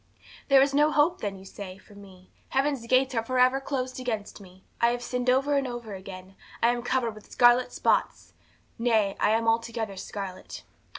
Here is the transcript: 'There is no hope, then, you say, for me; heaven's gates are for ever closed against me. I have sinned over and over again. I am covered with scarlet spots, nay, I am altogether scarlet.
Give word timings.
'There 0.47 0.63
is 0.63 0.73
no 0.73 0.89
hope, 0.91 1.21
then, 1.21 1.37
you 1.37 1.45
say, 1.45 1.77
for 1.77 1.93
me; 1.93 2.31
heaven's 2.49 2.87
gates 2.87 3.13
are 3.13 3.23
for 3.23 3.37
ever 3.37 3.61
closed 3.61 3.99
against 3.99 4.41
me. 4.41 4.63
I 4.81 4.87
have 4.87 5.03
sinned 5.03 5.29
over 5.29 5.55
and 5.55 5.67
over 5.67 5.93
again. 5.93 6.35
I 6.63 6.69
am 6.69 6.81
covered 6.81 7.13
with 7.13 7.31
scarlet 7.31 7.71
spots, 7.71 8.33
nay, 8.79 9.15
I 9.19 9.29
am 9.29 9.47
altogether 9.47 9.95
scarlet. 9.97 10.63